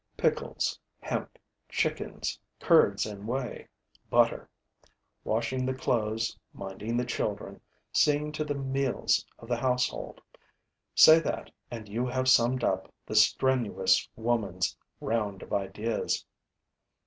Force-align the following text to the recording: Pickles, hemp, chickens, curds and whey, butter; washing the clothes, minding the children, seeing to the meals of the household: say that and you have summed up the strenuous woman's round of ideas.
Pickles, 0.17 0.79
hemp, 0.99 1.37
chickens, 1.69 2.39
curds 2.59 3.05
and 3.05 3.27
whey, 3.27 3.67
butter; 4.09 4.49
washing 5.23 5.63
the 5.63 5.75
clothes, 5.75 6.35
minding 6.53 6.97
the 6.97 7.05
children, 7.05 7.61
seeing 7.93 8.31
to 8.31 8.43
the 8.43 8.55
meals 8.55 9.23
of 9.37 9.47
the 9.47 9.57
household: 9.57 10.19
say 10.95 11.19
that 11.19 11.51
and 11.69 11.87
you 11.87 12.07
have 12.07 12.27
summed 12.27 12.63
up 12.63 12.91
the 13.05 13.13
strenuous 13.13 14.09
woman's 14.15 14.75
round 14.99 15.43
of 15.43 15.53
ideas. 15.53 16.25